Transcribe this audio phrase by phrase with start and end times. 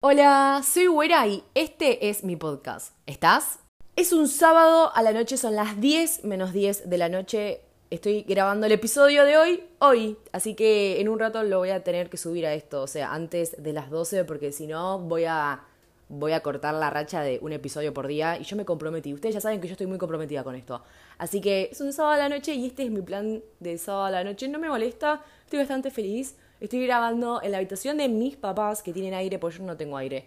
[0.00, 2.94] Hola, soy Güera y este es mi podcast.
[3.06, 3.58] ¿Estás?
[3.96, 7.62] Es un sábado a la noche, son las 10 menos 10 de la noche.
[7.90, 10.16] Estoy grabando el episodio de hoy, hoy.
[10.30, 13.12] Así que en un rato lo voy a tener que subir a esto, o sea,
[13.12, 15.64] antes de las 12, porque si no voy a,
[16.08, 18.38] voy a cortar la racha de un episodio por día.
[18.38, 19.12] Y yo me comprometí.
[19.12, 20.80] Ustedes ya saben que yo estoy muy comprometida con esto.
[21.18, 24.04] Así que es un sábado a la noche y este es mi plan de sábado
[24.04, 24.46] a la noche.
[24.46, 26.36] No me molesta, estoy bastante feliz.
[26.60, 29.96] Estoy grabando en la habitación de mis papás que tienen aire, porque yo no tengo
[29.96, 30.26] aire.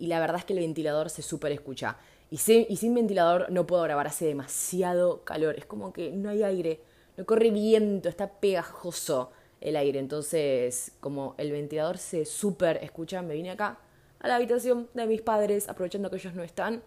[0.00, 1.96] Y la verdad es que el ventilador se súper escucha.
[2.28, 5.56] Y, sin, y ventilador no puedo grabar, hace demasiado calor.
[5.56, 6.80] Es como que no hay aire,
[7.16, 9.30] no corre viento, está pegajoso
[9.60, 10.00] el aire.
[10.00, 13.78] Entonces, como el ventilador se súper escucha, me vine acá
[14.18, 16.82] a la habitación de mis padres, aprovechando que ellos no están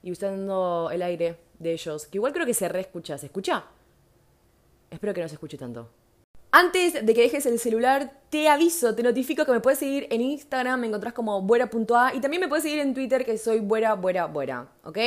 [0.00, 2.06] y usando el aire de ellos.
[2.06, 3.18] Que igual creo que se reescucha.
[3.18, 3.64] ¿Se escucha?
[4.90, 5.90] Espero que no se escuche tanto.
[6.50, 10.22] Antes de que dejes el celular, te aviso, te notifico que me puedes seguir en
[10.22, 13.94] Instagram, me encontrás como buera.a y también me puedes seguir en Twitter que soy buera,
[13.94, 14.66] buera, buera.
[14.82, 14.98] ¿Ok?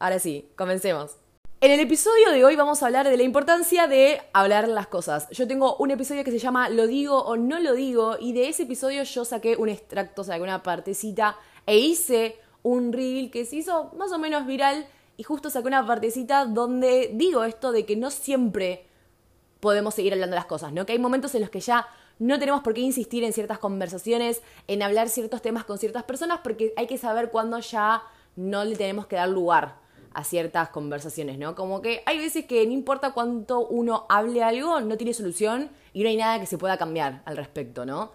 [0.00, 1.12] Ahora sí, comencemos.
[1.60, 5.28] En el episodio de hoy vamos a hablar de la importancia de hablar las cosas.
[5.30, 8.48] Yo tengo un episodio que se llama Lo digo o no lo digo y de
[8.48, 13.44] ese episodio yo saqué un extracto, o sea, una partecita e hice un reel que
[13.44, 17.86] se hizo más o menos viral y justo saqué una partecita donde digo esto de
[17.86, 18.87] que no siempre
[19.60, 20.86] podemos seguir hablando las cosas, ¿no?
[20.86, 21.86] Que hay momentos en los que ya
[22.18, 26.40] no tenemos por qué insistir en ciertas conversaciones, en hablar ciertos temas con ciertas personas,
[26.42, 28.02] porque hay que saber cuándo ya
[28.36, 29.76] no le tenemos que dar lugar
[30.14, 31.54] a ciertas conversaciones, ¿no?
[31.54, 36.02] Como que hay veces que no importa cuánto uno hable algo, no tiene solución y
[36.02, 38.10] no hay nada que se pueda cambiar al respecto, ¿no?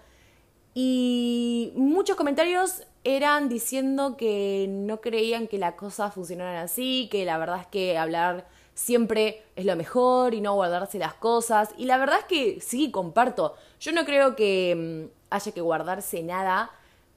[0.73, 7.37] Y muchos comentarios eran diciendo que no creían que las cosas funcionaran así, que la
[7.37, 11.69] verdad es que hablar siempre es lo mejor y no guardarse las cosas.
[11.77, 13.55] Y la verdad es que sí, comparto.
[13.79, 16.71] Yo no creo que mm, haya que guardarse nada.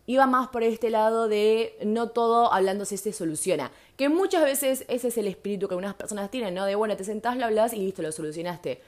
[0.06, 3.72] Iba más por este lado de no todo hablándose se soluciona.
[3.96, 6.64] Que muchas veces ese es el espíritu que algunas personas tienen, ¿no?
[6.64, 8.80] De bueno, te sentás, lo hablas y listo, lo solucionaste.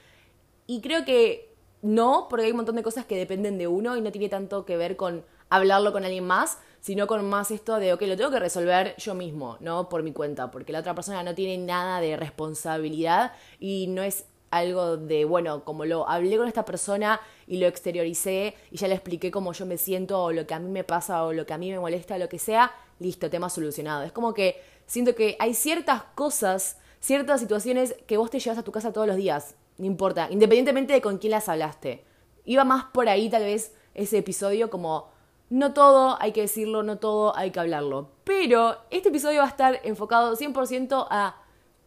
[0.67, 1.49] Y creo que
[1.83, 4.65] no, porque hay un montón de cosas que dependen de uno y no tiene tanto
[4.65, 6.59] que ver con hablarlo con alguien más,
[6.89, 10.15] sino con más esto de, ok, lo tengo que resolver yo mismo, no por mi
[10.15, 15.27] cuenta, porque la otra persona no tiene nada de responsabilidad y no es algo de,
[15.27, 19.53] bueno, como lo hablé con esta persona y lo exterioricé y ya le expliqué cómo
[19.53, 21.71] yo me siento o lo que a mí me pasa o lo que a mí
[21.71, 24.05] me molesta, lo que sea, listo, tema solucionado.
[24.05, 28.65] Es como que siento que hay ciertas cosas, ciertas situaciones que vos te llevas a
[28.65, 32.03] tu casa todos los días, no importa, independientemente de con quién las hablaste.
[32.47, 35.18] Iba más por ahí tal vez ese episodio como
[35.51, 38.11] no todo hay que decirlo, no todo hay que hablarlo.
[38.25, 41.37] Pero este episodio va a estar enfocado 100% a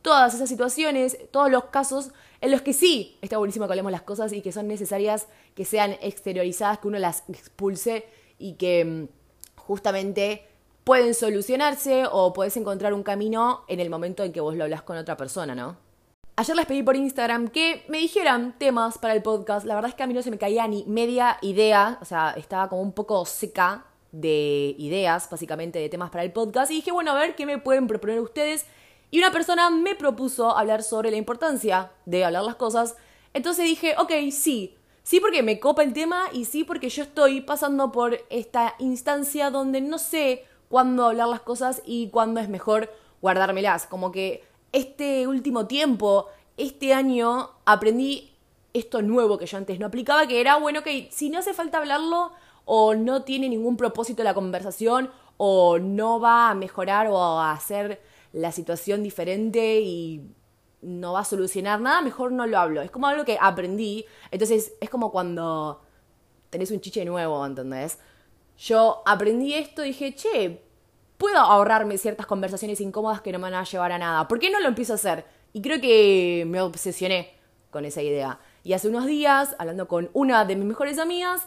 [0.02, 2.12] todas esas situaciones, todos los casos
[2.42, 5.64] en los que sí está buenísimo que hablemos las cosas y que son necesarias que
[5.64, 8.06] sean exteriorizadas, que uno las expulse
[8.40, 9.08] y que mm,
[9.58, 10.48] justamente
[10.84, 14.82] pueden solucionarse o puedes encontrar un camino en el momento en que vos lo hablas
[14.82, 15.78] con otra persona, ¿no?
[16.38, 19.66] Ayer les pedí por Instagram que me dijeran temas para el podcast.
[19.66, 22.00] La verdad es que a mí no se me caía ni media idea.
[22.02, 26.72] O sea, estaba como un poco seca de ideas, básicamente, de temas para el podcast.
[26.72, 28.66] Y dije, bueno, a ver qué me pueden proponer ustedes.
[29.12, 32.96] Y una persona me propuso hablar sobre la importancia de hablar las cosas.
[33.34, 34.78] Entonces dije, ok, sí.
[35.04, 39.50] Sí porque me copa el tema y sí porque yo estoy pasando por esta instancia
[39.50, 42.90] donde no sé cuándo hablar las cosas y cuándo es mejor
[43.22, 43.86] guardármelas.
[43.86, 46.28] Como que este último tiempo,
[46.58, 48.32] este año, aprendí
[48.74, 51.78] esto nuevo que yo antes no aplicaba, que era, bueno, que si no hace falta
[51.78, 52.32] hablarlo
[52.66, 58.02] o no tiene ningún propósito la conversación o no va a mejorar o a hacer
[58.34, 60.22] la situación diferente y
[60.82, 62.82] no va a solucionar nada, mejor no lo hablo.
[62.82, 64.06] Es como algo que aprendí.
[64.32, 65.82] Entonces es como cuando
[66.50, 68.00] tenés un chiche nuevo, ¿entendés?
[68.58, 70.62] Yo aprendí esto y dije, che,
[71.22, 74.28] puedo ahorrarme ciertas conversaciones incómodas que no me van a llevar a nada.
[74.28, 75.24] ¿Por qué no lo empiezo a hacer?
[75.54, 77.32] Y creo que me obsesioné
[77.70, 78.40] con esa idea.
[78.64, 81.44] Y hace unos días, hablando con una de mis mejores amigas,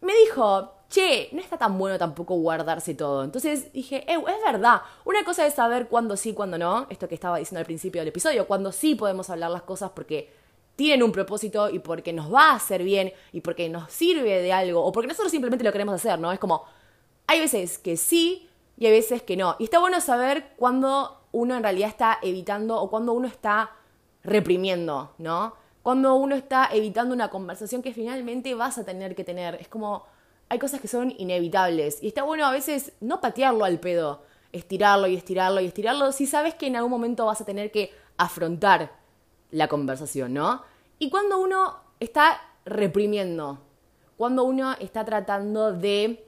[0.00, 3.24] me dijo, che, no está tan bueno tampoco guardarse todo.
[3.24, 4.82] Entonces dije, eh, es verdad.
[5.04, 6.86] Una cosa es saber cuándo sí, cuándo no.
[6.88, 8.46] Esto que estaba diciendo al principio del episodio.
[8.46, 10.32] Cuándo sí podemos hablar las cosas porque
[10.76, 14.52] tienen un propósito y porque nos va a hacer bien y porque nos sirve de
[14.52, 16.30] algo o porque nosotros simplemente lo queremos hacer, ¿no?
[16.30, 16.66] Es como,
[17.26, 19.56] hay veces que sí y hay veces que no.
[19.58, 23.70] Y está bueno saber cuándo uno en realidad está evitando o cuándo uno está
[24.22, 25.54] reprimiendo, ¿no?
[25.82, 29.54] Cuando uno está evitando una conversación que finalmente vas a tener que tener.
[29.56, 30.04] Es como,
[30.48, 32.02] hay cosas que son inevitables.
[32.02, 36.26] Y está bueno a veces no patearlo al pedo, estirarlo y estirarlo y estirarlo si
[36.26, 38.92] sabes que en algún momento vas a tener que afrontar
[39.50, 40.62] la conversación, ¿no?
[40.98, 43.60] Y cuando uno está reprimiendo,
[44.16, 46.26] cuando uno está tratando de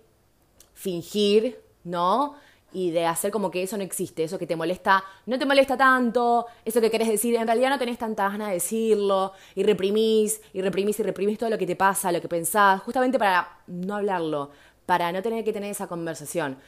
[0.74, 2.35] fingir, ¿no?
[2.73, 5.76] Y de hacer como que eso no existe, eso que te molesta, no te molesta
[5.76, 10.43] tanto, eso que querés decir, en realidad no tenés tanta ganas de decirlo, y reprimís,
[10.52, 13.96] y reprimís, y reprimís todo lo que te pasa, lo que pensás, justamente para no
[13.96, 14.50] hablarlo,
[14.85, 16.58] para no tener que tener esa conversación.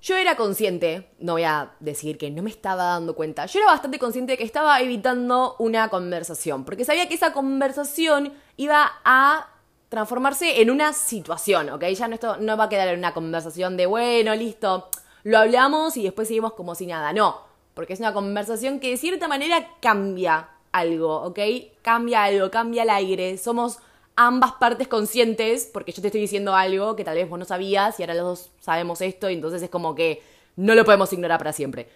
[0.00, 3.68] Yo era consciente, no voy a decir que no me estaba dando cuenta, yo era
[3.68, 9.51] bastante consciente de que estaba evitando una conversación, porque sabía que esa conversación iba a
[9.92, 11.84] transformarse en una situación, ¿ok?
[11.84, 14.88] Ya no, esto no va a quedar en una conversación de, bueno, listo,
[15.22, 17.42] lo hablamos y después seguimos como si nada, no,
[17.74, 21.38] porque es una conversación que de cierta manera cambia algo, ¿ok?
[21.82, 23.80] Cambia algo, cambia el aire, somos
[24.16, 28.00] ambas partes conscientes, porque yo te estoy diciendo algo que tal vez vos no sabías
[28.00, 30.22] y ahora los dos sabemos esto y entonces es como que
[30.56, 31.90] no lo podemos ignorar para siempre.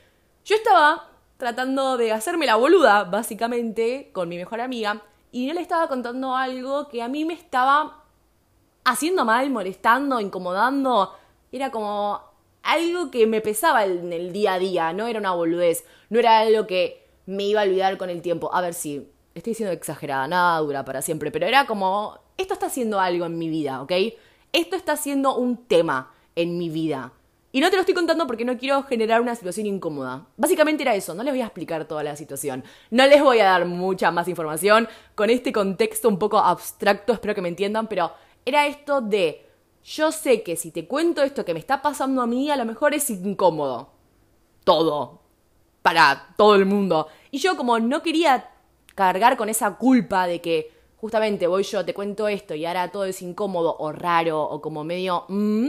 [0.45, 1.09] Yo estaba
[1.39, 5.03] tratando de hacerme la boluda, básicamente, con mi mejor amiga
[5.37, 8.05] y no le estaba contando algo que a mí me estaba
[8.87, 11.13] haciendo mal, molestando, incomodando.
[11.53, 12.23] Era como
[12.63, 16.39] algo que me pesaba en el día a día, no era una boludez, no era
[16.39, 18.49] algo que me iba a olvidar con el tiempo.
[18.55, 22.69] A ver si estoy siendo exagerada, nada dura para siempre, pero era como, esto está
[22.69, 23.93] haciendo algo en mi vida, ¿ok?
[24.55, 27.13] Esto está haciendo un tema en mi vida.
[27.57, 30.27] Y no te lo estoy contando porque no quiero generar una situación incómoda.
[30.37, 32.63] Básicamente era eso, no les voy a explicar toda la situación.
[32.91, 37.35] No les voy a dar mucha más información con este contexto un poco abstracto, espero
[37.35, 38.13] que me entiendan, pero
[38.45, 39.49] era esto de,
[39.83, 42.67] yo sé que si te cuento esto que me está pasando a mí, a lo
[42.67, 43.89] mejor es incómodo.
[44.63, 45.23] Todo.
[45.81, 47.09] Para todo el mundo.
[47.31, 48.51] Y yo como no quería
[48.95, 53.07] cargar con esa culpa de que justamente voy yo, te cuento esto y ahora todo
[53.07, 55.25] es incómodo o raro o como medio...
[55.29, 55.69] Mm,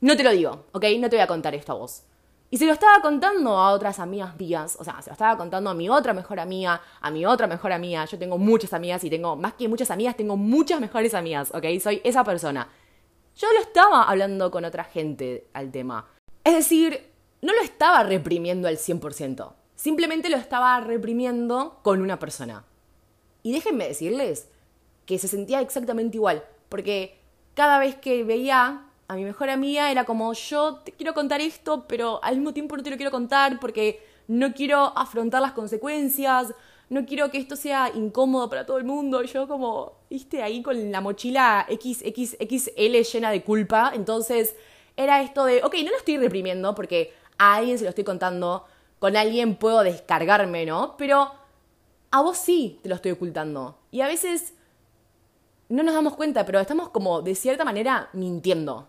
[0.00, 0.84] no te lo digo, ¿ok?
[0.98, 2.04] No te voy a contar esto a vos.
[2.50, 5.68] Y se lo estaba contando a otras amigas mías, o sea, se lo estaba contando
[5.68, 8.06] a mi otra mejor amiga, a mi otra mejor amiga.
[8.06, 11.64] Yo tengo muchas amigas y tengo, más que muchas amigas, tengo muchas mejores amigas, ¿ok?
[11.82, 12.68] Soy esa persona.
[13.36, 16.06] Yo lo estaba hablando con otra gente al tema.
[16.42, 17.12] Es decir,
[17.42, 19.52] no lo estaba reprimiendo al 100%.
[19.74, 22.64] Simplemente lo estaba reprimiendo con una persona.
[23.42, 24.48] Y déjenme decirles
[25.04, 27.20] que se sentía exactamente igual, porque
[27.54, 31.86] cada vez que veía a mi mejor amiga era como yo te quiero contar esto,
[31.88, 36.54] pero al mismo tiempo no te lo quiero contar porque no quiero afrontar las consecuencias,
[36.90, 39.22] no quiero que esto sea incómodo para todo el mundo.
[39.22, 43.92] Yo como, viste, ahí con la mochila XXXL llena de culpa.
[43.94, 44.54] Entonces
[44.94, 48.66] era esto de, ok, no lo estoy reprimiendo porque a alguien se lo estoy contando,
[48.98, 50.96] con alguien puedo descargarme, ¿no?
[50.98, 51.32] Pero
[52.10, 53.78] a vos sí te lo estoy ocultando.
[53.90, 54.52] Y a veces
[55.70, 58.86] no nos damos cuenta, pero estamos como de cierta manera mintiendo.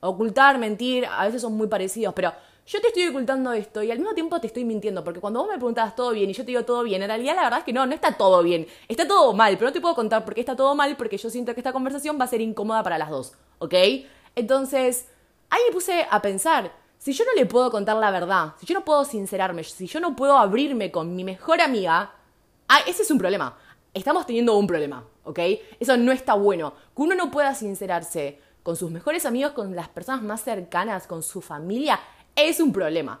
[0.00, 2.32] Ocultar, mentir, a veces son muy parecidos, pero
[2.66, 5.48] yo te estoy ocultando esto y al mismo tiempo te estoy mintiendo, porque cuando vos
[5.48, 7.64] me preguntabas todo bien y yo te digo todo bien, en realidad la verdad es
[7.64, 10.34] que no, no está todo bien, está todo mal, pero no te puedo contar por
[10.34, 12.98] qué está todo mal, porque yo siento que esta conversación va a ser incómoda para
[12.98, 13.74] las dos, ¿ok?
[14.34, 15.06] Entonces,
[15.48, 18.74] ahí me puse a pensar, si yo no le puedo contar la verdad, si yo
[18.74, 22.12] no puedo sincerarme, si yo no puedo abrirme con mi mejor amiga,
[22.68, 23.56] ah, ese es un problema.
[23.94, 25.38] Estamos teniendo un problema, ¿ok?
[25.80, 26.74] Eso no está bueno.
[26.94, 31.22] Que uno no pueda sincerarse con sus mejores amigos, con las personas más cercanas, con
[31.22, 31.98] su familia,
[32.36, 33.18] es un problema.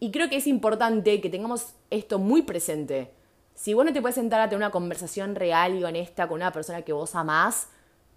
[0.00, 3.10] Y creo que es importante que tengamos esto muy presente.
[3.54, 6.52] Si vos no te puedes sentar a tener una conversación real y honesta con una
[6.52, 7.68] persona que vos amás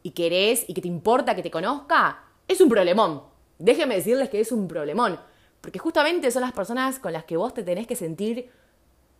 [0.03, 3.23] y querés y que te importa que te conozca, es un problemón.
[3.57, 5.17] Déjenme decirles que es un problemón,
[5.61, 8.51] porque justamente son las personas con las que vos te tenés que sentir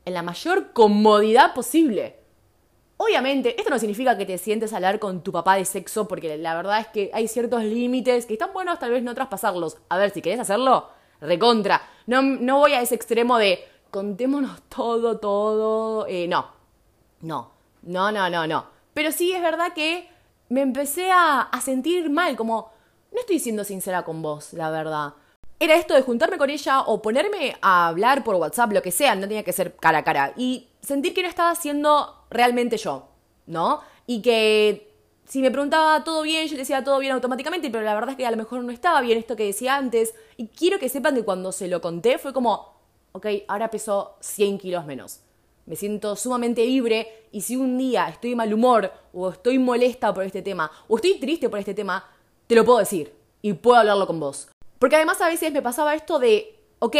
[0.04, 2.19] en la mayor comodidad posible.
[3.02, 6.38] Obviamente, esto no significa que te sientes a hablar con tu papá de sexo, porque
[6.38, 9.78] la verdad es que hay ciertos límites que están buenos tal vez no traspasarlos.
[9.88, 10.90] A ver, si querés hacerlo,
[11.22, 11.82] recontra.
[12.08, 16.08] No, no voy a ese extremo de contémonos todo, todo.
[16.08, 16.48] Eh, no,
[17.22, 17.54] no,
[17.84, 18.66] no, no, no, no.
[18.94, 20.10] Pero sí es verdad que
[20.50, 22.70] me empecé a, a sentir mal, como
[23.14, 25.14] no estoy siendo sincera con vos, la verdad.
[25.58, 29.16] Era esto de juntarme con ella o ponerme a hablar por WhatsApp, lo que sea,
[29.16, 30.34] no tenía que ser cara a cara.
[30.36, 33.10] Y sentir que no estaba siendo realmente yo,
[33.48, 33.82] ¿no?
[34.06, 34.90] Y que
[35.30, 38.18] si me preguntaba todo bien, yo le decía todo bien automáticamente, pero la verdad es
[38.18, 40.16] que a lo mejor no estaba bien esto que decía antes.
[40.38, 42.74] Y quiero que sepan que cuando se lo conté fue como,
[43.12, 45.20] ok, ahora peso 100 kilos menos.
[45.68, 50.24] Me siento sumamente libre y si un día estoy mal humor o estoy molesta por
[50.24, 52.10] este tema o estoy triste por este tema,
[52.48, 54.50] te lo puedo decir y puedo hablarlo con vos.
[54.80, 56.96] Porque además a veces me pasaba esto de, ok,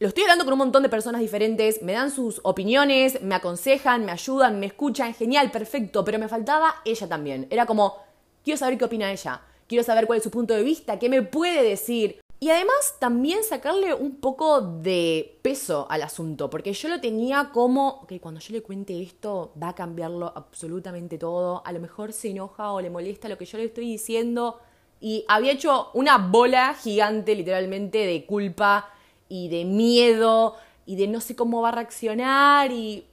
[0.00, 4.04] lo estoy hablando con un montón de personas diferentes, me dan sus opiniones, me aconsejan,
[4.04, 7.48] me ayudan, me escuchan, genial, perfecto, pero me faltaba ella también.
[7.50, 7.96] Era como,
[8.44, 11.22] quiero saber qué opina ella, quiero saber cuál es su punto de vista, qué me
[11.22, 12.20] puede decir.
[12.38, 18.02] Y además también sacarle un poco de peso al asunto, porque yo lo tenía como,
[18.02, 22.30] ok, cuando yo le cuente esto va a cambiarlo absolutamente todo, a lo mejor se
[22.30, 24.60] enoja o le molesta lo que yo le estoy diciendo,
[25.00, 28.92] y había hecho una bola gigante literalmente de culpa
[29.28, 30.56] y de miedo
[30.86, 33.04] y de no sé cómo va a reaccionar y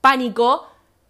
[0.00, 0.66] pánico.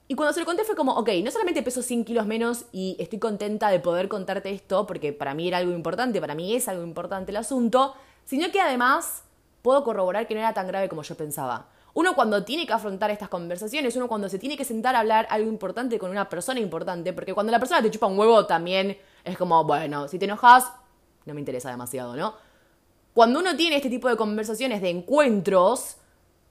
[0.09, 2.97] Y cuando se lo conté fue como, ok, no solamente peso 100 kilos menos y
[2.99, 6.67] estoy contenta de poder contarte esto, porque para mí era algo importante, para mí es
[6.67, 9.23] algo importante el asunto, sino que además
[9.63, 11.69] puedo corroborar que no era tan grave como yo pensaba.
[11.95, 15.27] Uno cuando tiene que afrontar estas conversaciones, uno cuando se tiene que sentar a hablar
[15.31, 18.99] algo importante con una persona importante, porque cuando la persona te chupa un huevo también
[19.25, 20.73] es como, bueno, si te enojas,
[21.25, 22.35] no me interesa demasiado, ¿no?
[23.15, 25.97] Cuando uno tiene este tipo de conversaciones, de encuentros,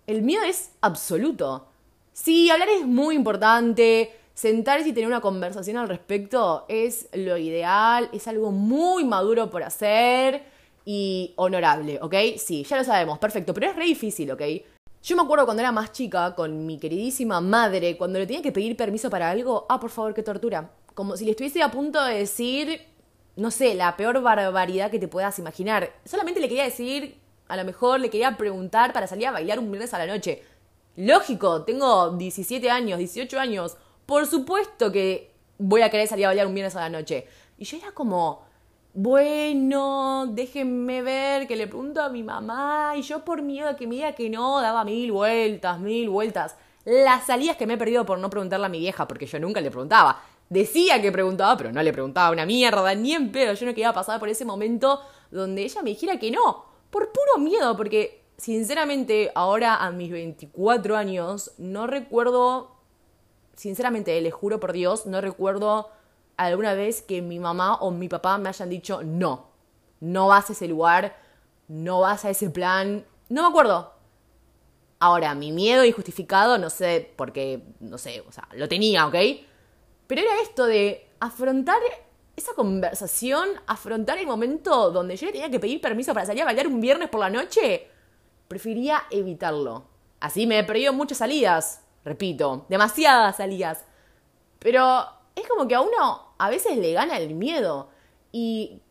[0.07, 1.67] el miedo es absoluto.
[2.11, 8.09] Sí, hablar es muy importante, sentarse y tener una conversación al respecto es lo ideal,
[8.11, 10.43] es algo muy maduro por hacer
[10.83, 12.15] y honorable, ¿ok?
[12.37, 14.41] Sí, ya lo sabemos, perfecto, pero es re difícil, ¿ok?
[15.01, 18.51] Yo me acuerdo cuando era más chica, con mi queridísima madre, cuando le tenía que
[18.51, 20.71] pedir permiso para algo, ah, por favor, qué tortura.
[20.93, 22.81] Como si le estuviese a punto de decir,
[23.39, 25.91] no sé, la peor barbaridad que te puedas imaginar.
[26.05, 29.71] Solamente le quería decir, a lo mejor le quería preguntar para salir a bailar un
[29.71, 30.43] viernes a la noche.
[30.95, 33.77] Lógico, tengo 17 años, 18 años.
[34.05, 37.27] Por supuesto que voy a querer salir a bailar un viernes a la noche.
[37.57, 38.43] Y yo era como,
[38.93, 43.87] bueno, déjenme ver, que le pregunto a mi mamá, y yo por miedo a que
[43.87, 46.55] me diga que no, daba mil vueltas, mil vueltas.
[46.85, 49.61] Las salidas que me he perdido por no preguntarle a mi vieja, porque yo nunca
[49.61, 50.21] le preguntaba.
[50.49, 53.53] Decía que preguntaba, pero no le preguntaba una mierda, ni en pedo.
[53.53, 57.37] Yo no quería pasar por ese momento donde ella me dijera que no, por puro
[57.37, 62.75] miedo, porque sinceramente ahora a mis 24 años no recuerdo,
[63.55, 65.89] sinceramente, les juro por Dios, no recuerdo
[66.35, 69.49] alguna vez que mi mamá o mi papá me hayan dicho no,
[69.99, 71.15] no vas a ese lugar,
[71.67, 73.05] no vas a ese plan.
[73.29, 73.93] No me acuerdo.
[74.99, 79.15] Ahora, mi miedo injustificado, no sé, porque, no sé, o sea, lo tenía, ¿ok?
[80.09, 81.79] Pero era esto de afrontar
[82.35, 86.65] esa conversación, afrontar el momento donde yo tenía que pedir permiso para salir a bailar
[86.65, 87.87] un viernes por la noche.
[88.47, 89.83] Prefería evitarlo.
[90.19, 93.85] Así me he perdido muchas salidas, repito, demasiadas salidas.
[94.57, 97.91] Pero es como que a uno a veces le gana el miedo.
[98.31, 98.81] Y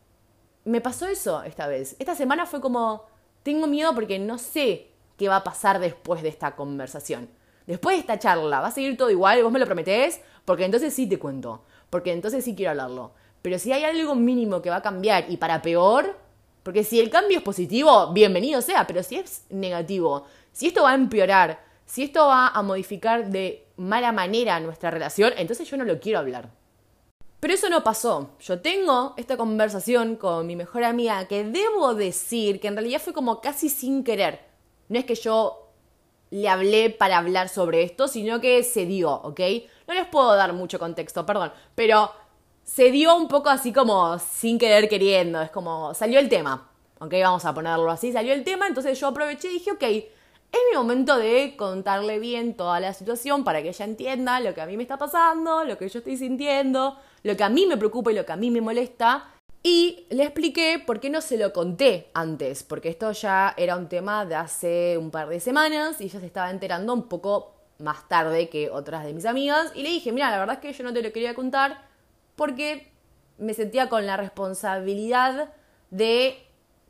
[0.63, 1.97] me pasó eso esta vez.
[1.99, 3.07] Esta semana fue como,
[3.43, 7.29] tengo miedo porque no sé qué va a pasar después de esta conversación.
[7.69, 9.43] Después de esta charla, ¿va a seguir todo igual?
[9.43, 10.21] ¿Vos me lo prometés?
[10.43, 11.61] Porque entonces sí te cuento.
[11.91, 13.11] Porque entonces sí quiero hablarlo.
[13.43, 16.17] Pero si hay algo mínimo que va a cambiar y para peor,
[16.63, 20.93] porque si el cambio es positivo, bienvenido sea, pero si es negativo, si esto va
[20.93, 25.83] a empeorar, si esto va a modificar de mala manera nuestra relación, entonces yo no
[25.83, 26.49] lo quiero hablar.
[27.39, 28.31] Pero eso no pasó.
[28.39, 33.13] Yo tengo esta conversación con mi mejor amiga que debo decir que en realidad fue
[33.13, 34.39] como casi sin querer.
[34.87, 35.68] No es que yo
[36.31, 39.39] le hablé para hablar sobre esto, sino que se dio, ¿ok?
[39.87, 42.11] No les puedo dar mucho contexto, perdón, pero
[42.63, 46.69] se dio un poco así como sin querer queriendo, es como salió el tema,
[46.99, 47.13] ¿ok?
[47.23, 49.83] Vamos a ponerlo así, salió el tema, entonces yo aproveché y dije, ok,
[50.51, 54.61] es mi momento de contarle bien toda la situación para que ella entienda lo que
[54.61, 57.77] a mí me está pasando, lo que yo estoy sintiendo, lo que a mí me
[57.77, 59.31] preocupa y lo que a mí me molesta.
[59.61, 63.89] Y le expliqué por qué no se lo conté antes, porque esto ya era un
[63.89, 68.07] tema de hace un par de semanas y ella se estaba enterando un poco más
[68.07, 69.71] tarde que otras de mis amigas.
[69.75, 71.81] Y le dije, mira, la verdad es que yo no te lo quería contar
[72.37, 72.91] porque
[73.37, 75.53] me sentía con la responsabilidad
[75.89, 76.37] de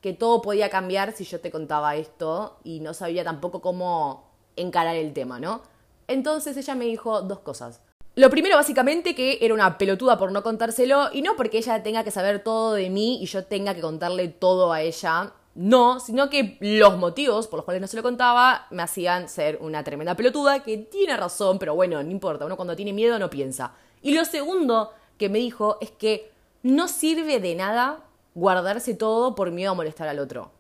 [0.02, 4.96] que todo podía cambiar si yo te contaba esto y no sabía tampoco cómo encarar
[4.96, 5.62] el tema, ¿no?
[6.08, 7.82] Entonces ella me dijo dos cosas.
[8.20, 12.04] Lo primero, básicamente, que era una pelotuda por no contárselo, y no porque ella tenga
[12.04, 16.30] que saber todo de mí y yo tenga que contarle todo a ella, no, sino
[16.30, 20.16] que los motivos por los cuales no se lo contaba me hacían ser una tremenda
[20.16, 23.72] pelotuda, que tiene razón, pero bueno, no importa, uno cuando tiene miedo no piensa.
[24.02, 26.30] Y lo segundo que me dijo es que
[26.62, 28.04] no sirve de nada
[28.36, 30.52] guardarse todo por miedo a molestar al otro.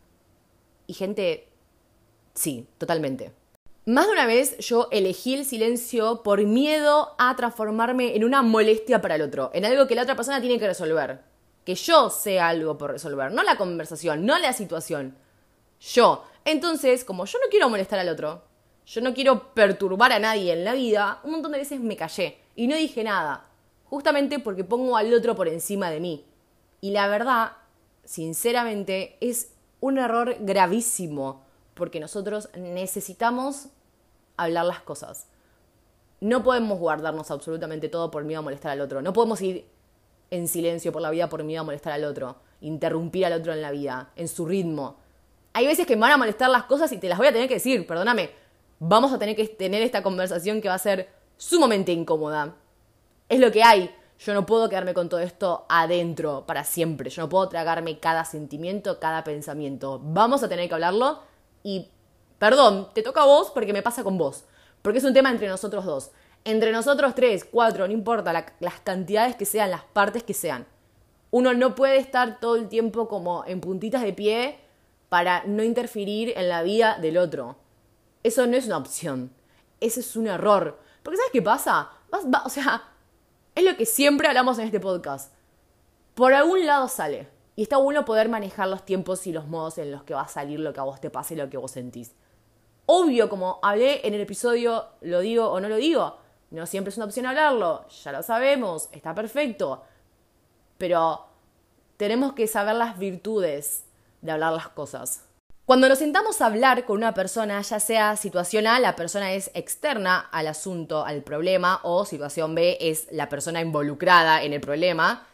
[0.87, 1.49] Y gente,
[2.35, 3.33] sí, totalmente.
[3.89, 9.01] Más de una vez yo elegí el silencio por miedo a transformarme en una molestia
[9.01, 11.21] para el otro, en algo que la otra persona tiene que resolver.
[11.65, 15.15] Que yo sea algo por resolver, no la conversación, no la situación.
[15.81, 16.23] Yo.
[16.45, 18.43] Entonces, como yo no quiero molestar al otro,
[18.85, 22.37] yo no quiero perturbar a nadie en la vida, un montón de veces me callé
[22.55, 23.47] y no dije nada,
[23.85, 26.25] justamente porque pongo al otro por encima de mí.
[26.79, 27.53] Y la verdad
[28.05, 31.43] sinceramente, es un error gravísimo,
[31.73, 33.69] porque nosotros necesitamos
[34.43, 35.27] hablar las cosas.
[36.21, 39.01] No podemos guardarnos absolutamente todo por miedo a molestar al otro.
[39.01, 39.65] No podemos ir
[40.31, 43.61] en silencio por la vida por miedo a molestar al otro, interrumpir al otro en
[43.61, 44.97] la vida, en su ritmo.
[45.53, 47.47] Hay veces que me van a molestar las cosas y te las voy a tener
[47.47, 48.31] que decir, perdóname.
[48.79, 52.55] Vamos a tener que tener esta conversación que va a ser sumamente incómoda.
[53.27, 53.93] Es lo que hay.
[54.19, 57.09] yo no puedo quedarme con todo esto adentro para siempre.
[57.09, 59.99] Yo no puedo tragarme cada sentimiento, cada pensamiento.
[60.03, 61.19] Vamos a tener que hablarlo
[61.63, 61.89] y,
[62.39, 64.45] perdón, te toca a vos porque me pasa con vos.
[64.81, 66.11] Porque es un tema entre nosotros dos.
[66.45, 70.65] Entre nosotros tres, cuatro, no importa las cantidades que sean, las partes que sean.
[71.31, 74.59] Uno no puede estar todo el tiempo como en puntitas de pie
[75.09, 77.57] para no interferir en la vida del otro.
[78.23, 79.31] Eso no es una opción.
[79.79, 80.79] Ese es un error.
[81.03, 81.91] Porque ¿sabes qué pasa?
[82.11, 82.83] o sea,
[83.53, 85.33] es lo que siempre hablamos en este podcast.
[86.15, 87.27] Por algún lado sale.
[87.59, 90.27] Y está bueno poder manejar los tiempos y los modos en los que va a
[90.29, 92.15] salir lo que a vos te pase y lo que vos sentís.
[92.85, 96.19] Obvio, como hablé en el episodio, lo digo o no lo digo.
[96.51, 97.85] No siempre es una opción hablarlo.
[97.89, 98.87] Ya lo sabemos.
[98.93, 99.83] Está perfecto.
[100.77, 101.25] Pero
[101.97, 103.83] tenemos que saber las virtudes
[104.21, 105.25] de hablar las cosas.
[105.65, 109.51] Cuando nos sentamos a hablar con una persona, ya sea situación A, la persona es
[109.53, 115.27] externa al asunto, al problema, o situación B es la persona involucrada en el problema,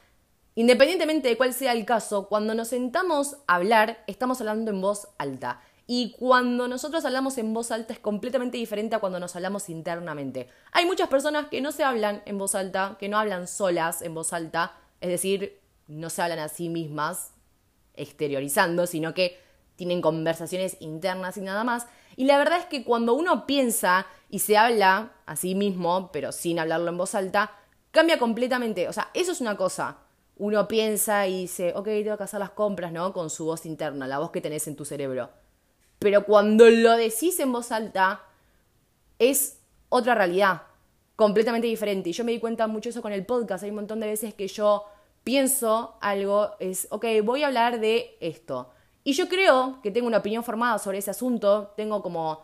[0.56, 5.10] independientemente de cuál sea el caso, cuando nos sentamos a hablar, estamos hablando en voz
[5.18, 5.62] alta.
[5.88, 10.48] Y cuando nosotros hablamos en voz alta es completamente diferente a cuando nos hablamos internamente.
[10.72, 14.16] Hay muchas personas que no se hablan en voz alta, que no hablan solas en
[14.16, 17.34] voz alta, es decir, no se hablan a sí mismas
[17.94, 19.40] exteriorizando, sino que
[19.76, 21.86] tienen conversaciones internas y nada más.
[22.16, 26.32] Y la verdad es que cuando uno piensa y se habla a sí mismo, pero
[26.32, 27.52] sin hablarlo en voz alta,
[27.92, 28.88] cambia completamente.
[28.88, 29.98] O sea, eso es una cosa.
[30.38, 33.14] Uno piensa y dice, ok, tengo que hacer las compras, ¿no?
[33.14, 35.30] Con su voz interna, la voz que tenés en tu cerebro.
[36.00, 38.22] Pero cuando lo decís en voz alta,
[39.18, 40.64] es otra realidad,
[41.16, 42.10] completamente diferente.
[42.10, 43.64] Y yo me di cuenta mucho eso con el podcast.
[43.64, 44.86] Hay un montón de veces que yo
[45.24, 48.72] pienso algo, es, ok, voy a hablar de esto
[49.08, 52.42] y yo creo que tengo una opinión formada sobre ese asunto, tengo como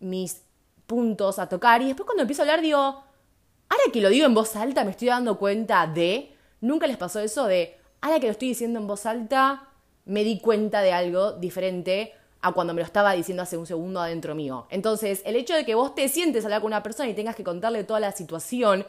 [0.00, 0.42] mis
[0.86, 4.32] puntos a tocar y después cuando empiezo a hablar digo, ahora que lo digo en
[4.32, 8.32] voz alta me estoy dando cuenta de, nunca les pasó eso de, ahora que lo
[8.32, 9.68] estoy diciendo en voz alta,
[10.04, 12.12] me di cuenta de algo diferente
[12.42, 14.66] a cuando me lo estaba diciendo hace un segundo adentro mío.
[14.70, 17.44] Entonces, el hecho de que vos te sientes hablar con una persona y tengas que
[17.44, 18.86] contarle toda la situación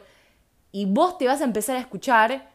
[0.70, 2.50] y vos te vas a empezar a escuchar,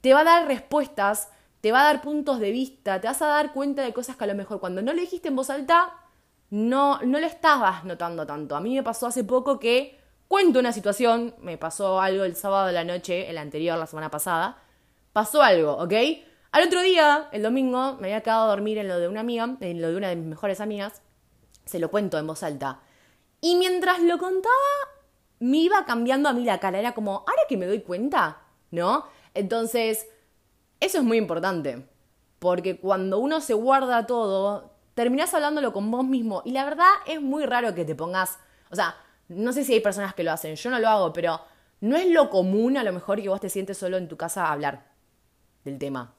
[0.00, 1.28] te va a dar respuestas
[1.62, 4.24] te va a dar puntos de vista, te vas a dar cuenta de cosas que
[4.24, 5.94] a lo mejor cuando no lo dijiste en voz alta,
[6.50, 8.56] no, no lo estabas notando tanto.
[8.56, 9.96] A mí me pasó hace poco que
[10.32, 14.10] cuento una situación, me pasó algo el sábado de la noche, el anterior, la semana
[14.10, 14.56] pasada,
[15.12, 15.92] pasó algo, ¿ok?
[16.52, 19.58] Al otro día, el domingo, me había quedado a dormir en lo de una amiga,
[19.60, 21.02] en lo de una de mis mejores amigas,
[21.66, 22.80] se lo cuento en voz alta.
[23.42, 24.54] Y mientras lo contaba,
[25.38, 28.38] me iba cambiando a mí la cara, era como, ahora que me doy cuenta,
[28.70, 29.04] ¿no?
[29.34, 30.06] Entonces,
[30.80, 31.86] eso es muy importante,
[32.38, 37.20] porque cuando uno se guarda todo, terminás hablándolo con vos mismo y la verdad es
[37.20, 38.38] muy raro que te pongas,
[38.70, 38.96] o sea,
[39.34, 41.40] no sé si hay personas que lo hacen, yo no lo hago, pero
[41.80, 44.46] no es lo común a lo mejor que vos te sientes solo en tu casa
[44.46, 44.86] a hablar
[45.64, 46.14] del tema,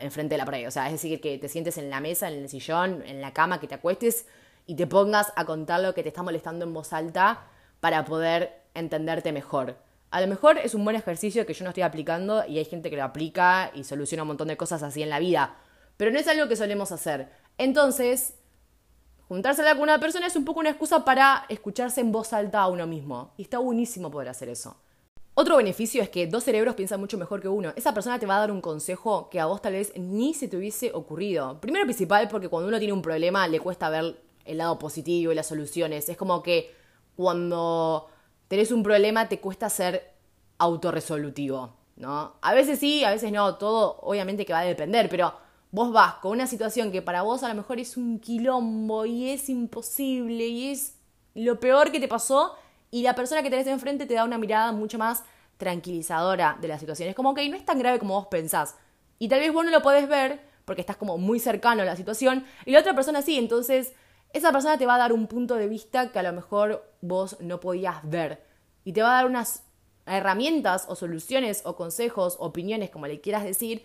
[0.00, 2.34] enfrente de la pared, o sea, es decir, que te sientes en la mesa, en
[2.34, 4.26] el sillón, en la cama, que te acuestes
[4.66, 7.46] y te pongas a contar lo que te está molestando en voz alta
[7.80, 9.76] para poder entenderte mejor.
[10.10, 12.90] A lo mejor es un buen ejercicio que yo no estoy aplicando y hay gente
[12.90, 15.56] que lo aplica y soluciona un montón de cosas así en la vida,
[15.96, 17.28] pero no es algo que solemos hacer.
[17.58, 18.34] Entonces,
[19.28, 22.68] juntarse con una persona es un poco una excusa para escucharse en voz alta a
[22.68, 23.32] uno mismo.
[23.36, 24.76] Y está buenísimo poder hacer eso.
[25.34, 27.72] Otro beneficio es que dos cerebros piensan mucho mejor que uno.
[27.76, 30.48] Esa persona te va a dar un consejo que a vos tal vez ni se
[30.48, 31.60] te hubiese ocurrido.
[31.60, 35.36] Primero principal porque cuando uno tiene un problema le cuesta ver el lado positivo y
[35.36, 36.08] las soluciones.
[36.08, 36.74] Es como que
[37.14, 38.08] cuando
[38.48, 40.14] tenés un problema, te cuesta ser
[40.58, 42.34] autorresolutivo, ¿no?
[42.40, 45.34] A veces sí, a veces no, todo obviamente que va a depender, pero
[45.70, 49.30] vos vas con una situación que para vos a lo mejor es un quilombo y
[49.30, 50.94] es imposible y es
[51.34, 52.54] lo peor que te pasó
[52.90, 55.24] y la persona que tenés enfrente te da una mirada mucho más
[55.58, 57.08] tranquilizadora de la situación.
[57.08, 58.76] Es como que no es tan grave como vos pensás.
[59.18, 61.96] Y tal vez vos no lo podés ver porque estás como muy cercano a la
[61.96, 63.94] situación y la otra persona sí, entonces
[64.32, 67.38] esa persona te va a dar un punto de vista que a lo mejor vos
[67.40, 68.44] no podías ver
[68.84, 69.64] y te va a dar unas
[70.06, 73.84] herramientas o soluciones o consejos, opiniones, como le quieras decir,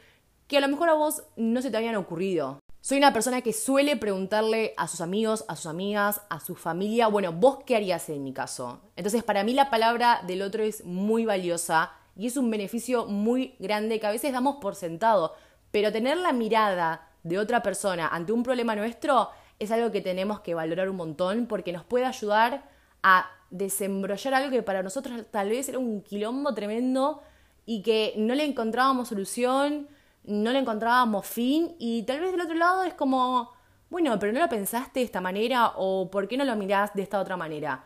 [0.54, 2.60] que a lo mejor a vos no se te habían ocurrido.
[2.80, 7.08] Soy una persona que suele preguntarle a sus amigos, a sus amigas, a su familia,
[7.08, 8.80] bueno, vos qué harías en mi caso.
[8.96, 13.56] Entonces, para mí la palabra del otro es muy valiosa y es un beneficio muy
[13.58, 15.34] grande que a veces damos por sentado,
[15.72, 20.42] pero tener la mirada de otra persona ante un problema nuestro es algo que tenemos
[20.42, 22.70] que valorar un montón porque nos puede ayudar
[23.02, 27.24] a desembrollar algo que para nosotros tal vez era un quilombo tremendo
[27.66, 29.88] y que no le encontrábamos solución,
[30.24, 33.52] no le encontrábamos fin y tal vez del otro lado es como,
[33.90, 37.02] bueno, pero no lo pensaste de esta manera o por qué no lo mirás de
[37.02, 37.86] esta otra manera.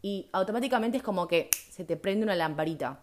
[0.00, 3.00] Y automáticamente es como que se te prende una lamparita.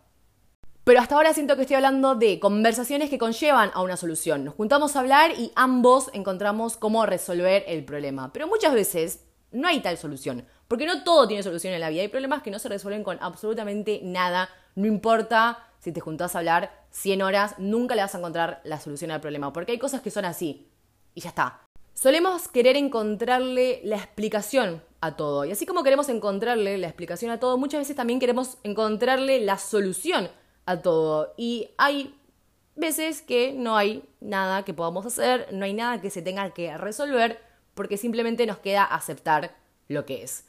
[0.86, 4.46] Pero hasta ahora siento que estoy hablando de conversaciones que conllevan a una solución.
[4.46, 8.32] Nos juntamos a hablar y ambos encontramos cómo resolver el problema.
[8.32, 10.46] Pero muchas veces no hay tal solución.
[10.68, 12.02] Porque no todo tiene solución en la vida.
[12.02, 14.50] Hay problemas que no se resuelven con absolutamente nada.
[14.76, 18.80] No importa si te juntás a hablar 100 horas, nunca le vas a encontrar la
[18.80, 19.54] solución al problema.
[19.54, 20.68] Porque hay cosas que son así.
[21.14, 21.62] Y ya está.
[21.94, 25.46] Solemos querer encontrarle la explicación a todo.
[25.46, 29.58] Y así como queremos encontrarle la explicación a todo, muchas veces también queremos encontrarle la
[29.58, 30.30] solución
[30.66, 31.34] a todo.
[31.38, 32.16] Y hay
[32.76, 36.78] veces que no hay nada que podamos hacer, no hay nada que se tenga que
[36.78, 37.40] resolver,
[37.76, 39.56] porque simplemente nos queda aceptar
[39.88, 40.46] lo que es.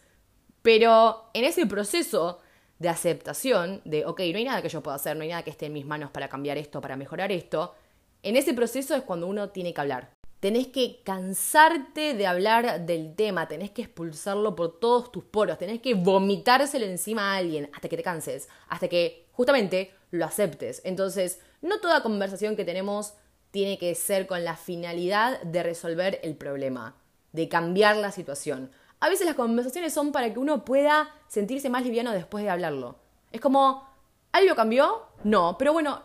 [0.66, 2.40] Pero en ese proceso
[2.80, 5.50] de aceptación, de, ok, no hay nada que yo pueda hacer, no hay nada que
[5.50, 7.76] esté en mis manos para cambiar esto, para mejorar esto,
[8.24, 10.10] en ese proceso es cuando uno tiene que hablar.
[10.40, 15.80] Tenés que cansarte de hablar del tema, tenés que expulsarlo por todos tus poros, tenés
[15.80, 20.82] que vomitárselo encima a alguien hasta que te canses, hasta que justamente lo aceptes.
[20.84, 23.12] Entonces, no toda conversación que tenemos
[23.52, 26.96] tiene que ser con la finalidad de resolver el problema,
[27.30, 28.72] de cambiar la situación.
[29.00, 32.96] A veces las conversaciones son para que uno pueda sentirse más liviano después de hablarlo.
[33.30, 33.86] Es como,
[34.32, 35.02] ¿algo cambió?
[35.24, 36.02] No, pero bueno,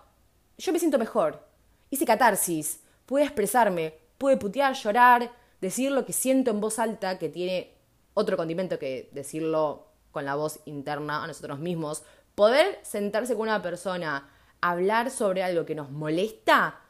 [0.58, 1.47] yo me siento mejor.
[1.89, 7.30] Hice catarsis, pude expresarme, pude putear, llorar, decir lo que siento en voz alta, que
[7.30, 7.73] tiene
[8.13, 12.04] otro condimento que decirlo con la voz interna a nosotros mismos,
[12.36, 16.82] poder sentarse con una persona, hablar sobre algo que nos molesta,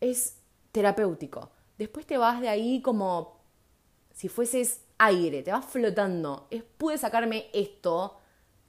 [0.00, 0.38] es
[0.72, 1.50] terapéutico.
[1.78, 3.40] Después te vas de ahí como
[4.12, 6.46] si fueses aire, te vas flotando.
[6.50, 8.18] Es, pude sacarme esto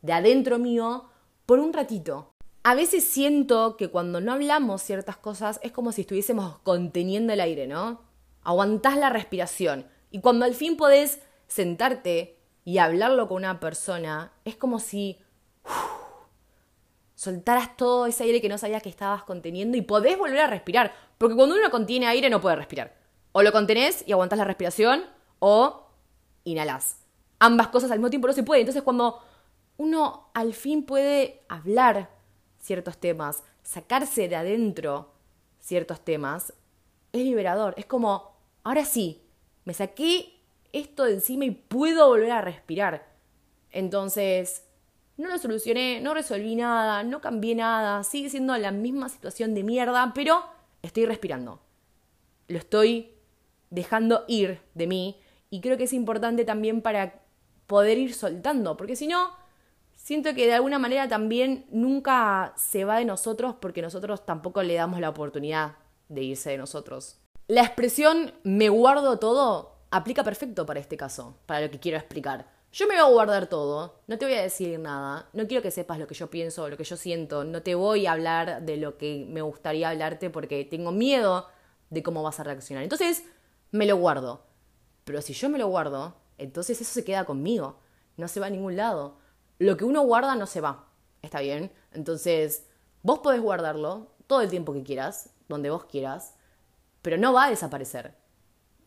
[0.02, 1.06] de adentro mío
[1.46, 2.34] por un ratito.
[2.63, 7.41] A veces siento que cuando no hablamos ciertas cosas es como si estuviésemos conteniendo el
[7.41, 8.02] aire, ¿no?
[8.44, 9.88] Aguantás la respiración.
[10.10, 15.20] Y cuando al fin podés sentarte y hablarlo con una persona, es como si
[17.15, 20.94] soltaras todo ese aire que no sabías que estabas conteniendo y podés volver a respirar.
[21.17, 22.96] Porque cuando uno contiene aire no puede respirar.
[23.32, 25.04] O lo contenés y aguantás la respiración,
[25.39, 25.81] o
[26.43, 26.97] inhalás.
[27.39, 28.62] Ambas cosas al mismo tiempo no se puede.
[28.62, 29.19] Entonces cuando
[29.77, 32.10] uno al fin puede hablar
[32.60, 35.12] ciertos temas, sacarse de adentro
[35.60, 36.54] ciertos temas,
[37.13, 37.73] es liberador.
[37.77, 39.21] Es como, ahora sí,
[39.65, 40.39] me saqué
[40.73, 43.08] esto de encima y puedo volver a respirar.
[43.71, 44.63] Entonces,
[45.17, 49.63] no lo solucioné, no resolví nada, no cambié nada, sigue siendo la misma situación de
[49.63, 50.43] mierda, pero
[50.82, 51.60] estoy respirando.
[52.47, 53.12] Lo estoy
[53.69, 55.21] dejando ir de mí
[55.52, 57.22] y creo que es importante también para
[57.68, 59.30] poder ir soltando, porque si no,
[59.96, 64.74] siento que de alguna manera también nunca se va de nosotros porque nosotros tampoco le
[64.74, 65.76] damos la oportunidad
[66.10, 67.18] de irse de nosotros.
[67.48, 72.48] La expresión me guardo todo aplica perfecto para este caso, para lo que quiero explicar.
[72.72, 75.72] Yo me voy a guardar todo, no te voy a decir nada, no quiero que
[75.72, 78.78] sepas lo que yo pienso, lo que yo siento, no te voy a hablar de
[78.78, 81.48] lo que me gustaría hablarte porque tengo miedo
[81.90, 82.84] de cómo vas a reaccionar.
[82.84, 83.26] Entonces,
[83.72, 84.51] me lo guardo.
[85.12, 87.82] Pero si yo me lo guardo, entonces eso se queda conmigo,
[88.15, 89.17] no se va a ningún lado.
[89.60, 90.88] Lo que uno guarda no se va,
[91.21, 91.69] ¿está bien?
[91.91, 92.65] Entonces,
[93.04, 96.36] vos podés guardarlo todo el tiempo que quieras, donde vos quieras,
[97.02, 98.15] pero no va a desaparecer.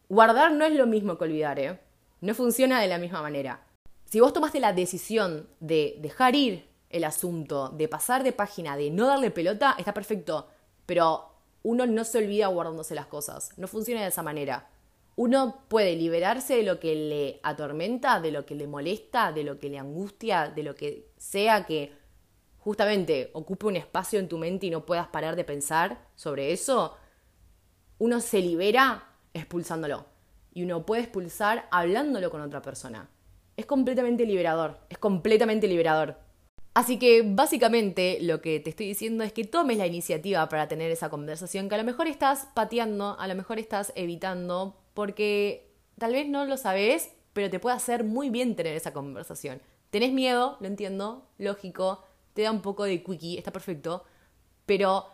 [0.08, 1.78] Guardar no es lo mismo que olvidar, ¿eh?
[2.22, 3.62] No funciona de la misma manera.
[4.06, 8.90] Si vos tomaste la decisión de dejar ir el asunto, de pasar de página, de
[8.90, 10.48] no darle pelota, está perfecto.
[10.86, 11.32] Pero
[11.62, 13.50] uno no se olvida guardándose las cosas.
[13.58, 14.70] No funciona de esa manera.
[15.16, 19.58] Uno puede liberarse de lo que le atormenta, de lo que le molesta, de lo
[19.58, 21.92] que le angustia, de lo que sea que
[22.58, 26.96] justamente ocupe un espacio en tu mente y no puedas parar de pensar sobre eso.
[27.98, 30.06] Uno se libera expulsándolo.
[30.52, 33.08] Y uno puede expulsar hablándolo con otra persona
[33.56, 36.16] es completamente liberador, es completamente liberador.
[36.74, 40.90] Así que básicamente lo que te estoy diciendo es que tomes la iniciativa para tener
[40.90, 46.12] esa conversación que a lo mejor estás pateando, a lo mejor estás evitando, porque tal
[46.12, 49.60] vez no lo sabes, pero te puede hacer muy bien tener esa conversación.
[49.90, 52.02] Tenés miedo, lo entiendo, lógico,
[52.32, 54.04] te da un poco de quickie, está perfecto,
[54.66, 55.06] pero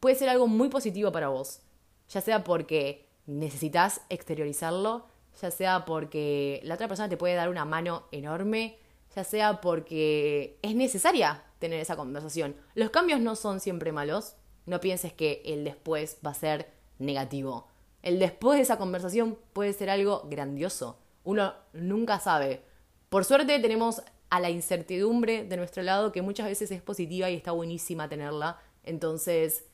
[0.00, 1.60] puede ser algo muy positivo para vos,
[2.08, 5.06] ya sea porque necesitas exteriorizarlo,
[5.40, 8.78] ya sea porque la otra persona te puede dar una mano enorme,
[9.14, 12.56] ya sea porque es necesaria tener esa conversación.
[12.74, 14.34] Los cambios no son siempre malos,
[14.66, 17.68] no pienses que el después va a ser negativo.
[18.02, 20.98] El después de esa conversación puede ser algo grandioso.
[21.24, 22.62] Uno nunca sabe.
[23.08, 27.36] Por suerte tenemos a la incertidumbre de nuestro lado que muchas veces es positiva y
[27.36, 28.58] está buenísima tenerla.
[28.82, 29.66] Entonces,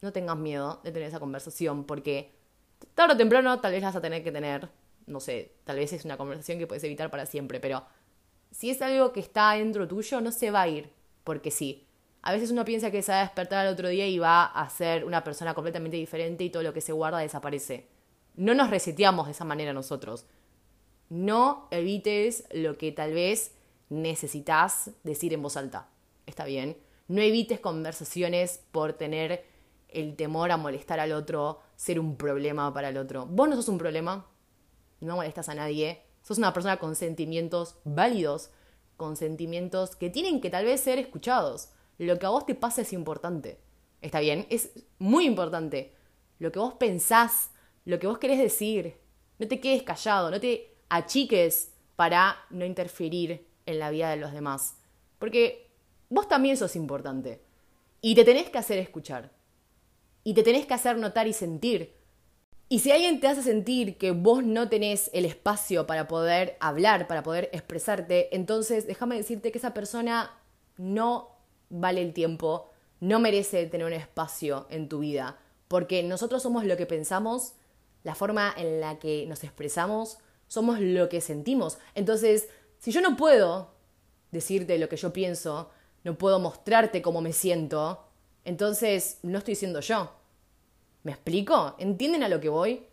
[0.00, 2.32] no tengas miedo de tener esa conversación porque
[2.94, 4.68] tarde o temprano tal vez las vas a tener que tener.
[5.06, 7.84] No sé, tal vez es una conversación que puedes evitar para siempre, pero
[8.50, 10.90] si es algo que está dentro tuyo, no se va a ir,
[11.24, 11.83] porque sí.
[12.26, 14.66] A veces uno piensa que se va a despertar al otro día y va a
[14.70, 17.86] ser una persona completamente diferente y todo lo que se guarda desaparece.
[18.34, 20.24] No nos reseteamos de esa manera nosotros.
[21.10, 23.52] No evites lo que tal vez
[23.90, 25.90] necesitas decir en voz alta.
[26.24, 26.78] Está bien.
[27.08, 29.44] No evites conversaciones por tener
[29.90, 33.26] el temor a molestar al otro, ser un problema para el otro.
[33.26, 34.26] Vos no sos un problema,
[35.00, 38.48] no molestas a nadie, sos una persona con sentimientos válidos,
[38.96, 41.68] con sentimientos que tienen que tal vez ser escuchados.
[41.98, 43.58] Lo que a vos te pasa es importante.
[44.00, 45.94] Está bien, es muy importante.
[46.38, 47.50] Lo que vos pensás,
[47.84, 48.96] lo que vos querés decir.
[49.38, 54.32] No te quedes callado, no te achiques para no interferir en la vida de los
[54.32, 54.76] demás.
[55.18, 55.70] Porque
[56.08, 57.42] vos también sos importante.
[58.00, 59.32] Y te tenés que hacer escuchar.
[60.22, 61.96] Y te tenés que hacer notar y sentir.
[62.68, 67.06] Y si alguien te hace sentir que vos no tenés el espacio para poder hablar,
[67.06, 70.38] para poder expresarte, entonces déjame decirte que esa persona
[70.76, 71.33] no
[71.74, 76.76] vale el tiempo, no merece tener un espacio en tu vida, porque nosotros somos lo
[76.76, 77.54] que pensamos,
[78.04, 81.78] la forma en la que nos expresamos, somos lo que sentimos.
[81.94, 83.72] Entonces, si yo no puedo
[84.30, 85.70] decirte lo que yo pienso,
[86.04, 88.04] no puedo mostrarte cómo me siento,
[88.44, 90.12] entonces no estoy siendo yo.
[91.02, 91.74] ¿Me explico?
[91.78, 92.86] ¿Entienden a lo que voy?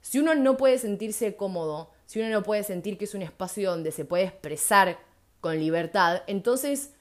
[0.00, 3.70] Si uno no puede sentirse cómodo, si uno no puede sentir que es un espacio
[3.70, 4.98] donde se puede expresar
[5.40, 6.94] con libertad, entonces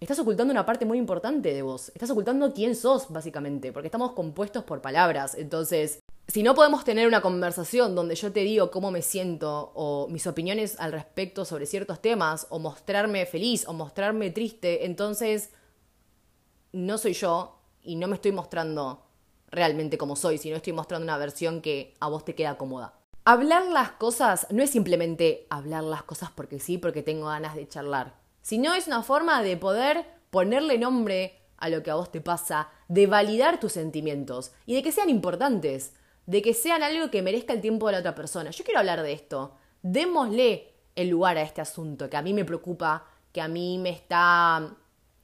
[0.00, 1.90] estás ocultando una parte muy importante de vos.
[1.94, 5.34] Estás ocultando quién sos, básicamente, porque estamos compuestos por palabras.
[5.34, 10.08] Entonces, si no podemos tener una conversación donde yo te digo cómo me siento o
[10.08, 15.50] mis opiniones al respecto sobre ciertos temas, o mostrarme feliz o mostrarme triste, entonces
[16.72, 19.06] no soy yo y no me estoy mostrando
[19.48, 22.94] realmente como soy, sino estoy mostrando una versión que a vos te queda cómoda.
[23.24, 27.68] Hablar las cosas no es simplemente hablar las cosas porque sí, porque tengo ganas de
[27.68, 28.14] charlar,
[28.46, 32.68] sino es una forma de poder ponerle nombre a lo que a vos te pasa,
[32.86, 35.94] de validar tus sentimientos y de que sean importantes,
[36.26, 38.50] de que sean algo que merezca el tiempo de la otra persona.
[38.50, 39.56] Yo quiero hablar de esto.
[39.82, 43.90] Démosle el lugar a este asunto que a mí me preocupa, que a mí me
[43.90, 44.76] está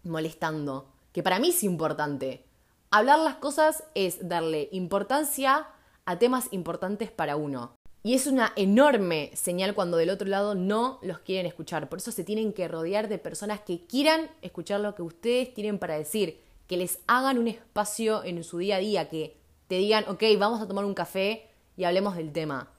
[0.03, 2.45] molestando, que para mí es importante.
[2.91, 5.69] Hablar las cosas es darle importancia
[6.07, 7.77] a temas importantes para uno.
[8.05, 11.89] Y es una enorme señal cuando del otro lado no los quieren escuchar.
[11.89, 15.79] Por eso se tienen que rodear de personas que quieran escuchar lo que ustedes tienen
[15.79, 19.37] para decir, que les hagan un espacio en su día a día, que
[19.69, 22.71] te digan, ok, vamos a tomar un café y hablemos del tema.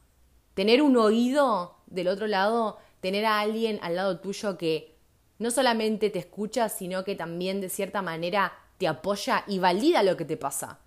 [0.56, 4.98] Tener un oído del otro lado, tener a alguien al lado tuyo que
[5.40, 10.18] no solamente te escucha, sino que también de cierta manera te apoya y valida lo
[10.18, 10.80] que te pasa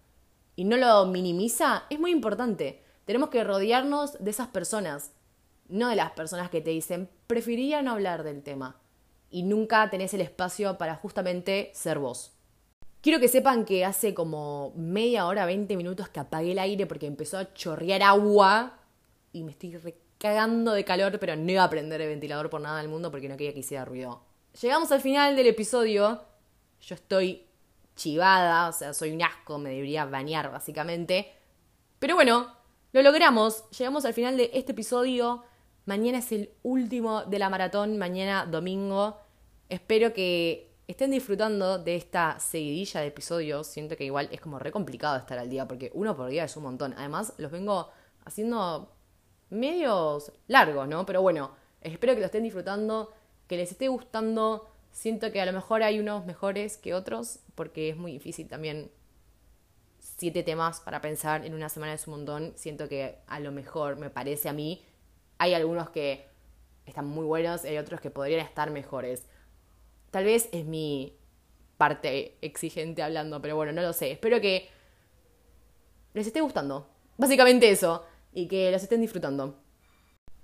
[0.56, 2.82] y no lo minimiza, es muy importante.
[3.06, 5.12] Tenemos que rodearnos de esas personas,
[5.68, 8.76] no de las personas que te dicen, preferiría no hablar del tema.
[9.30, 12.32] Y nunca tenés el espacio para justamente ser vos.
[13.00, 17.06] Quiero que sepan que hace como media hora, 20 minutos que apagué el aire porque
[17.06, 18.80] empezó a chorrear agua
[19.32, 22.78] y me estoy recagando de calor, pero no iba a prender el ventilador por nada
[22.78, 24.22] del mundo porque no quería que hiciera ruido.
[24.60, 26.24] Llegamos al final del episodio.
[26.80, 27.46] Yo estoy
[27.94, 31.32] chivada, o sea, soy un asco, me debería bañar básicamente.
[32.00, 32.55] Pero bueno,
[32.96, 35.42] lo logramos, llegamos al final de este episodio.
[35.84, 39.18] Mañana es el último de la maratón, mañana domingo.
[39.68, 43.66] Espero que estén disfrutando de esta seguidilla de episodios.
[43.66, 46.56] Siento que igual es como re complicado estar al día porque uno por día es
[46.56, 46.94] un montón.
[46.96, 47.90] Además, los vengo
[48.24, 48.90] haciendo
[49.50, 51.04] medios largos, ¿no?
[51.04, 51.50] Pero bueno,
[51.82, 53.12] espero que lo estén disfrutando,
[53.46, 54.70] que les esté gustando.
[54.90, 58.90] Siento que a lo mejor hay unos mejores que otros, porque es muy difícil también.
[60.16, 62.54] Siete temas para pensar en una semana es un montón.
[62.56, 64.82] Siento que a lo mejor, me parece a mí,
[65.38, 66.26] hay algunos que
[66.86, 69.26] están muy buenos y hay otros que podrían estar mejores.
[70.10, 71.18] Tal vez es mi
[71.76, 74.12] parte exigente hablando, pero bueno, no lo sé.
[74.12, 74.70] Espero que
[76.14, 76.88] les esté gustando.
[77.18, 78.04] Básicamente eso.
[78.32, 79.58] Y que los estén disfrutando.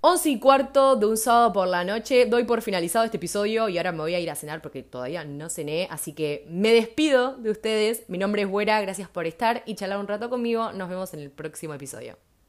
[0.05, 3.79] 11 y cuarto de un sábado por la noche, doy por finalizado este episodio y
[3.79, 7.37] ahora me voy a ir a cenar porque todavía no cené, así que me despido
[7.37, 8.03] de ustedes.
[8.09, 10.73] Mi nombre es Buera, gracias por estar y charlar un rato conmigo.
[10.73, 12.19] Nos vemos en el próximo episodio.